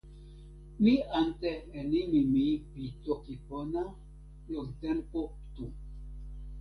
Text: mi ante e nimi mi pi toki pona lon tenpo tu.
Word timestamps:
mi 0.83 0.95
ante 1.21 1.51
e 1.77 1.79
nimi 1.91 2.19
mi 2.33 2.45
pi 2.71 2.83
toki 3.03 3.33
pona 3.47 3.81
lon 4.51 4.67
tenpo 4.81 5.21
tu. 5.53 5.65